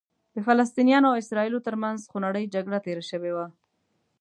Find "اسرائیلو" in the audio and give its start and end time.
1.23-1.65